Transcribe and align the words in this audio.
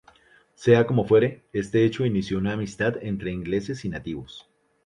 Sea 0.55 0.87
como 0.87 1.05
fuere, 1.05 1.43
este 1.53 1.85
hecho 1.85 2.07
inició 2.07 2.39
una 2.39 2.53
amistad 2.53 2.95
entre 3.03 3.29
ingleses 3.31 3.85
y 3.85 3.89
nativos. 3.89 4.49